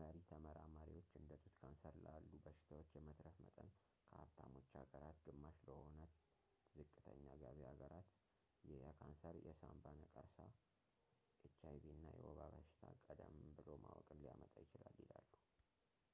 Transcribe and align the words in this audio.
መሪ 0.00 0.14
ተመራማሪዎች 0.28 1.08
እንደ 1.20 1.32
ጡት 1.42 1.56
ካንሰር 1.62 1.96
ላሉ 2.04 2.28
በሽታዎች 2.44 2.88
የመትረፍ 2.96 3.36
መጠን 3.46 3.68
ከሀብታሞች 4.06 4.68
ሀገራት 4.78 5.18
ግማሽ 5.26 5.58
ለሆነት 5.68 6.14
ዝቅተኛ 6.78 7.26
ገቢ 7.42 7.60
ሀገራት 7.70 8.08
ይህ 8.70 8.78
የካሰር 8.86 9.36
የንሳባ 9.48 9.84
ነቀርሳ 10.00 10.38
hiv 11.44 11.84
እና 11.98 12.06
የወባ 12.22 12.40
በሽታ 12.56 12.82
ቀደም 13.08 13.36
ብሎ 13.60 13.68
ማወቅን 13.84 14.22
ሊያመጣ 14.24 14.54
ይችላል 14.66 14.96
ይላሉ 15.06 15.30